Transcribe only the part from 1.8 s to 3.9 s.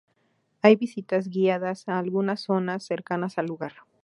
a algunas zonas cercanas al lugar.